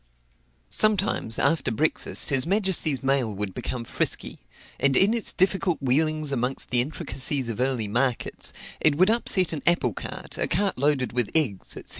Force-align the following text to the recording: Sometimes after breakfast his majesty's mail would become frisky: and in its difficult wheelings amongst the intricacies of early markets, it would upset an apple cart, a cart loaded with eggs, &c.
Sometimes 0.71 1.37
after 1.37 1.69
breakfast 1.71 2.31
his 2.31 2.47
majesty's 2.47 3.03
mail 3.03 3.31
would 3.31 3.53
become 3.53 3.83
frisky: 3.83 4.39
and 4.79 4.97
in 4.97 5.13
its 5.13 5.31
difficult 5.31 5.77
wheelings 5.79 6.31
amongst 6.31 6.71
the 6.71 6.81
intricacies 6.81 7.49
of 7.49 7.59
early 7.59 7.87
markets, 7.87 8.51
it 8.79 8.95
would 8.95 9.11
upset 9.11 9.53
an 9.53 9.61
apple 9.67 9.93
cart, 9.93 10.39
a 10.39 10.47
cart 10.47 10.75
loaded 10.79 11.13
with 11.13 11.29
eggs, 11.35 11.73
&c. 11.75 11.83